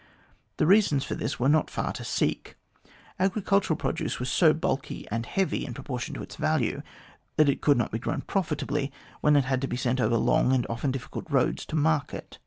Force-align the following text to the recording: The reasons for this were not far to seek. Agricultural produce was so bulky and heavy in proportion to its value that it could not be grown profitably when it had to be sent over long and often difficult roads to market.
The 0.57 0.65
reasons 0.65 1.03
for 1.03 1.13
this 1.13 1.39
were 1.39 1.47
not 1.47 1.69
far 1.69 1.93
to 1.93 2.03
seek. 2.03 2.55
Agricultural 3.19 3.77
produce 3.77 4.17
was 4.19 4.31
so 4.31 4.51
bulky 4.51 5.07
and 5.11 5.27
heavy 5.27 5.63
in 5.63 5.75
proportion 5.75 6.15
to 6.15 6.23
its 6.23 6.37
value 6.37 6.81
that 7.35 7.47
it 7.49 7.61
could 7.61 7.77
not 7.77 7.91
be 7.91 7.99
grown 7.99 8.21
profitably 8.21 8.91
when 9.19 9.35
it 9.35 9.45
had 9.45 9.61
to 9.61 9.67
be 9.67 9.77
sent 9.77 10.01
over 10.01 10.17
long 10.17 10.53
and 10.53 10.65
often 10.71 10.89
difficult 10.89 11.29
roads 11.29 11.67
to 11.67 11.75
market. 11.75 12.39